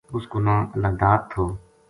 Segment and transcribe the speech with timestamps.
[0.15, 1.43] اس کو نا ں اللہ داد تھو